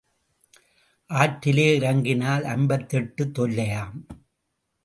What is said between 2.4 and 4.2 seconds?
ஐம்பத்தெட்டுத் தொல்லையாம்.